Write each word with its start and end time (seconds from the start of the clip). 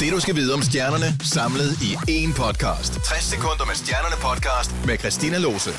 Det 0.00 0.12
du 0.12 0.20
skal 0.20 0.36
vide 0.36 0.54
om 0.54 0.62
stjernerne, 0.62 1.18
samlet 1.22 1.82
i 1.82 1.94
én 2.10 2.32
podcast. 2.34 2.92
60 2.92 3.24
sekunder 3.24 3.64
med 3.66 3.74
stjernerne 3.74 4.16
podcast 4.20 4.70
med 4.86 4.98
Christina 4.98 5.38
Lose. 5.38 5.70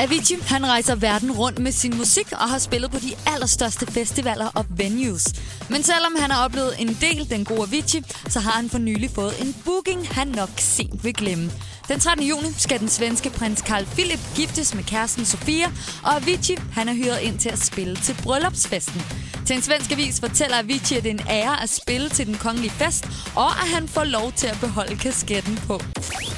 Avicii 0.00 0.36
han 0.42 0.66
rejser 0.66 0.94
verden 0.94 1.32
rundt 1.32 1.58
med 1.58 1.72
sin 1.72 1.96
musik 1.96 2.32
og 2.32 2.48
har 2.48 2.58
spillet 2.58 2.90
på 2.90 2.98
de 2.98 3.14
allerstørste 3.26 3.86
festivaler 3.86 4.46
og 4.54 4.64
venues. 4.68 5.24
Men 5.70 5.82
selvom 5.82 6.12
han 6.20 6.30
har 6.30 6.44
oplevet 6.44 6.74
en 6.78 6.98
del 7.00 7.30
den 7.30 7.44
gode 7.44 7.62
Avicii, 7.62 8.02
så 8.28 8.40
har 8.40 8.50
han 8.50 8.70
for 8.70 8.78
nylig 8.78 9.10
fået 9.14 9.40
en 9.40 9.54
booking, 9.64 10.08
han 10.08 10.28
nok 10.28 10.50
sent 10.58 11.04
vil 11.04 11.14
glemme. 11.14 11.50
Den 11.88 12.00
13. 12.00 12.26
juni 12.26 12.48
skal 12.58 12.80
den 12.80 12.88
svenske 12.88 13.30
prins 13.30 13.60
Carl 13.60 13.84
Philip 13.84 14.20
giftes 14.36 14.74
med 14.74 14.84
kæresten 14.84 15.24
Sofia, 15.24 15.66
og 16.02 16.16
Avicii 16.16 16.56
han 16.72 16.88
er 16.88 16.94
hyret 16.94 17.20
ind 17.20 17.38
til 17.38 17.48
at 17.48 17.58
spille 17.58 17.96
til 17.96 18.16
bryllupsfesten. 18.22 19.02
Til 19.46 19.56
en 19.56 19.62
svensk 19.62 19.92
avis 19.92 20.20
fortæller 20.20 20.58
Avicii, 20.58 20.96
at 20.96 21.02
det 21.04 21.10
er 21.10 21.14
en 21.14 21.26
ære 21.30 21.62
at 21.62 21.70
spille 21.70 22.08
til 22.08 22.26
den 22.26 22.34
kongelige 22.34 22.70
fest, 22.70 23.08
og 23.36 23.50
at 23.50 23.68
han 23.68 23.88
får 23.88 24.04
lov 24.04 24.32
til 24.32 24.46
at 24.46 24.58
beholde 24.60 24.96
kasketten 24.96 25.56
på. 25.66 25.80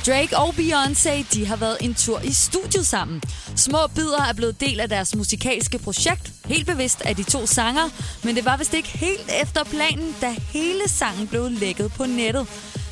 Drake 0.06 0.36
og 0.36 0.48
Beyoncé 0.48 1.34
de 1.34 1.46
har 1.46 1.56
været 1.56 1.76
en 1.80 1.94
tur 1.94 2.20
i 2.20 2.32
studiet 2.32 2.86
sammen. 2.86 3.22
Små 3.56 3.78
bidder 3.94 4.22
er 4.22 4.32
blevet 4.32 4.60
del 4.60 4.80
af 4.80 4.88
deres 4.88 5.16
musikalske 5.16 5.78
projekt, 5.78 6.32
helt 6.44 6.66
bevidst 6.66 7.00
af 7.00 7.16
de 7.16 7.22
to 7.22 7.46
sanger, 7.46 7.88
men 8.24 8.36
det 8.36 8.44
var 8.44 8.56
vist 8.56 8.74
ikke 8.74 8.88
helt 8.88 9.30
efter 9.42 9.64
planen, 9.64 10.16
da 10.20 10.34
hele 10.52 10.88
sangen 10.88 11.26
blev 11.28 11.50
lækket 11.50 11.92
på 11.92 12.06
nettet. 12.06 12.46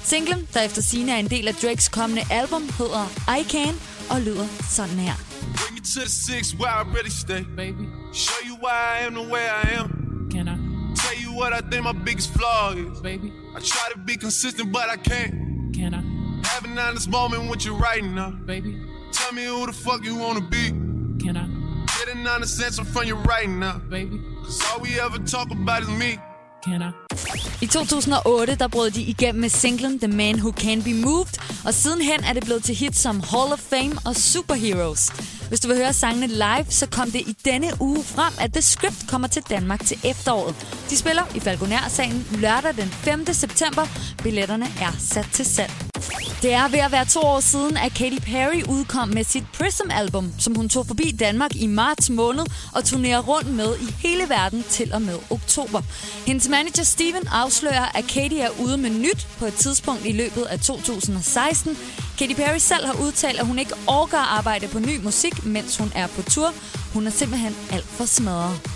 Singlen, 0.05 0.48
der 0.55 0.60
efter 0.60 0.83
sine 0.83 1.12
er 1.12 1.16
en 1.16 1.30
del 1.30 1.48
af 1.48 1.55
Drakes 1.55 1.88
kommende 1.88 2.22
album, 2.30 2.62
hedder 2.78 3.34
I 3.41 3.44
Can 3.50 3.80
og 4.10 4.20
lyder 4.20 4.46
sådan 4.70 4.98
her. 4.98 5.14
Bring 5.56 5.74
me 5.74 5.80
to 5.80 6.00
the 6.00 6.08
six 6.10 6.55
where 6.55 6.72
I 6.80 6.83
really 6.96 7.10
stay, 7.10 7.42
baby. 7.56 7.86
Show 8.12 8.48
you 8.48 8.55
why 8.64 9.00
I 9.00 9.06
am 9.06 9.14
the 9.14 9.33
way 9.33 9.46
I 9.64 9.74
am. 9.80 10.03
I 11.54 11.60
think 11.60 11.84
my 11.84 11.92
biggest 11.92 12.32
flaw 12.32 12.72
is. 12.72 13.00
baby? 13.00 13.32
I 13.54 13.60
try 13.60 13.88
to 13.92 13.98
be 13.98 14.16
consistent, 14.16 14.72
but 14.72 14.88
I 14.90 14.96
can't. 14.96 15.72
Can 15.74 15.94
I, 15.94 16.02
Have 16.48 16.64
an 16.64 16.78
honest 16.78 17.08
moment 17.08 17.48
with 17.50 17.64
you 17.64 17.74
right 17.74 18.02
now. 18.05 18.30
baby? 18.30 18.77
Tell 19.12 19.33
me 19.33 19.44
who 19.44 19.66
the 19.66 19.72
fuck 19.72 20.05
you 20.05 20.16
wanna 20.16 20.41
be. 20.41 20.70
Can 21.24 21.36
I, 21.36 21.46
Get 21.98 22.14
an 22.16 22.27
honest 22.27 22.61
answer 22.62 22.84
from 22.84 23.05
you 23.05 23.14
right 23.14 23.48
now. 23.48 23.78
baby? 23.78 24.20
Cause 24.42 24.61
all 24.72 24.80
we 24.80 24.98
ever 25.00 25.19
talk 25.19 25.50
about 25.50 25.83
is 25.83 25.88
me. 25.88 26.19
Can 26.65 26.83
I? 26.83 26.91
I 27.65 27.67
2008 27.67 28.55
der 28.55 28.69
brød 28.69 28.91
de 28.91 29.03
igennem 29.03 29.41
med 29.41 29.48
singlen 29.48 29.98
The 29.98 30.09
Man 30.09 30.37
Who 30.37 30.53
Can 30.53 30.83
Be 30.83 30.95
Moved, 30.95 31.62
og 31.67 31.75
sidenhen 31.75 32.25
er 32.25 32.33
det 32.33 32.45
blevet 32.45 32.65
til 32.65 32.75
hits 32.75 32.98
som 32.98 33.20
Hall 33.20 33.53
of 33.53 33.59
Fame 33.59 33.93
og 34.05 34.17
Superheroes. 34.17 35.09
Hvis 35.48 35.61
du 35.61 35.69
vil 35.69 35.77
høre 35.77 35.92
sangene 35.92 36.27
live, 36.27 36.67
så 36.69 36.87
kom 36.87 37.11
det 37.11 37.20
i 37.20 37.37
denne 37.45 37.70
uge 37.81 38.05
frem, 38.05 38.33
at 38.41 38.53
The 38.53 38.62
Script 38.62 39.05
kommer 39.09 39.29
til 39.29 39.42
Danmark 39.51 39.85
til 39.85 39.98
efteråret. 40.05 40.55
De 40.91 40.97
spiller 40.97 41.23
i 41.35 41.41
Falconer-salen 41.41 42.27
lørdag 42.33 42.77
den 42.77 42.89
5. 42.89 43.27
september. 43.33 43.87
Billetterne 44.23 44.67
er 44.81 44.92
sat 44.98 45.29
til 45.33 45.45
salg. 45.47 45.83
Det 46.45 46.53
er 46.53 46.69
ved 46.69 46.78
at 46.78 46.92
være 46.92 47.05
to 47.05 47.20
år 47.20 47.41
siden, 47.41 47.77
at 47.77 47.95
Katy 47.95 48.19
Perry 48.19 48.62
udkom 48.69 49.09
med 49.09 49.25
sit 49.25 49.45
Prism-album, 49.59 50.33
som 50.39 50.55
hun 50.55 50.69
tog 50.69 50.86
forbi 50.86 51.17
Danmark 51.20 51.56
i 51.56 51.67
marts 51.67 52.11
måned 52.11 52.45
og 52.75 52.84
turnerer 52.84 53.20
rundt 53.20 53.48
med 53.48 53.77
i 53.77 53.95
hele 54.09 54.28
verden 54.28 54.64
til 54.69 54.92
og 54.95 55.03
med 55.03 55.19
oktober. 55.31 55.83
Hendes 56.27 56.48
manager 56.48 56.83
Steven 56.83 57.27
afslører, 57.33 57.98
at 57.98 58.05
Katy 58.05 58.34
er 58.34 58.48
ude 58.64 58.77
med 58.77 58.91
nyt 58.91 59.27
på 59.39 59.47
et 59.47 59.55
tidspunkt 59.55 60.06
i 60.06 60.12
løbet 60.12 60.42
af 60.42 60.61
2016. 60.61 61.77
Katy 62.19 62.34
Perry 62.34 62.58
selv 62.58 62.86
har 62.86 63.06
udtalt, 63.06 63.41
at 63.41 63.47
hun 63.47 63.58
ikke 63.58 63.75
orker 63.86 64.19
at 64.19 64.39
arbejde 64.39 64.69
på 64.69 64.79
ny 64.79 65.03
musik, 65.03 65.47
mens 65.47 65.77
hun 65.77 65.92
er 65.95 66.06
på 66.06 66.23
tur. 66.23 66.53
Hun 66.95 67.06
er 67.06 67.11
simpelthen 67.11 67.56
alt 67.70 67.86
for 67.86 68.05
smadret. 68.05 68.73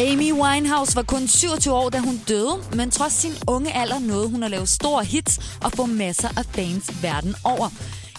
Amy 0.00 0.32
Winehouse 0.32 0.96
var 0.96 1.02
kun 1.02 1.28
27 1.28 1.74
år, 1.74 1.90
da 1.90 1.98
hun 1.98 2.20
døde, 2.28 2.56
men 2.76 2.90
trods 2.90 3.12
sin 3.12 3.32
unge 3.46 3.72
alder 3.76 3.98
nåede 3.98 4.28
hun 4.28 4.42
at 4.42 4.50
lave 4.50 4.66
store 4.66 5.04
hits 5.04 5.38
og 5.64 5.72
få 5.72 5.86
masser 5.86 6.28
af 6.28 6.44
fans 6.44 7.02
verden 7.02 7.34
over. 7.44 7.68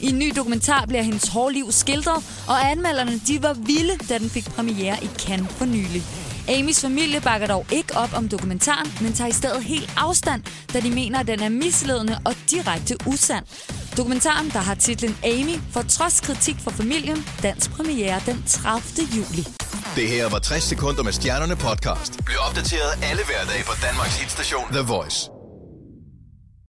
I 0.02 0.10
en 0.10 0.20
ny 0.20 0.32
dokumentar 0.36 0.86
bliver 0.86 1.02
hendes 1.02 1.28
hårde 1.28 1.54
liv 1.54 1.72
skildret, 1.72 2.44
og 2.48 2.72
anmelderne 2.72 3.22
de 3.28 3.44
var 3.44 3.54
vilde, 3.54 3.98
da 4.10 4.18
den 4.18 4.30
fik 4.30 4.46
premiere 4.46 5.04
i 5.04 5.10
Cannes 5.18 5.52
for 5.52 5.66
nylig. 5.66 6.04
Amys 6.50 6.82
familie 6.82 7.22
bakker 7.22 7.48
dog 7.48 7.66
ikke 7.72 7.98
op 7.98 8.14
om 8.14 8.30
dokumentaren, 8.30 8.92
men 9.02 9.14
tager 9.14 9.28
i 9.30 9.34
stedet 9.34 9.64
helt 9.64 9.94
afstand, 9.98 10.44
da 10.74 10.80
de 10.80 10.92
mener, 10.92 11.20
at 11.20 11.28
den 11.28 11.40
er 11.40 11.50
misledende 11.50 12.18
og 12.26 12.36
direkte 12.52 12.98
usand. 13.08 13.46
Dokumentaren, 13.98 14.50
der 14.50 14.60
har 14.60 14.76
titlen 14.76 15.18
Amy, 15.24 15.56
får 15.72 15.82
trods 15.82 16.20
kritik 16.20 16.56
fra 16.60 16.72
familien, 16.72 17.26
dansk 17.44 17.72
premiere 17.72 18.22
den 18.26 18.44
30. 18.48 19.08
juli. 19.18 19.71
Det 19.96 20.08
her 20.08 20.30
var 20.30 20.40
60 20.40 20.64
sekunder 20.64 21.04
med 21.04 21.12
stjernerne 21.12 21.56
podcast. 21.56 22.26
Bliv 22.26 22.38
opdateret 22.48 22.92
alle 23.04 23.24
hverdage 23.26 23.64
på 23.64 23.74
Danmarks 23.82 24.22
hitstation 24.22 24.66
The 24.72 24.82
Voice. 24.82 25.41